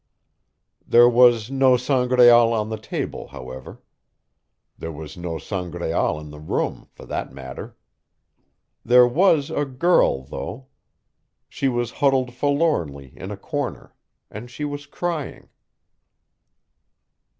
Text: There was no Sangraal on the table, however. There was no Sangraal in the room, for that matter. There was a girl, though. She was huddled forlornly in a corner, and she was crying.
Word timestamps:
There 0.83 1.07
was 1.07 1.51
no 1.51 1.77
Sangraal 1.77 2.53
on 2.53 2.69
the 2.69 2.79
table, 2.79 3.27
however. 3.27 3.83
There 4.75 4.91
was 4.91 5.15
no 5.15 5.37
Sangraal 5.37 6.19
in 6.19 6.31
the 6.31 6.39
room, 6.39 6.87
for 6.91 7.05
that 7.05 7.31
matter. 7.31 7.77
There 8.83 9.05
was 9.07 9.51
a 9.51 9.63
girl, 9.63 10.23
though. 10.23 10.69
She 11.47 11.67
was 11.69 11.91
huddled 12.01 12.33
forlornly 12.33 13.13
in 13.15 13.29
a 13.29 13.37
corner, 13.37 13.93
and 14.31 14.49
she 14.49 14.65
was 14.65 14.87
crying. 14.87 15.49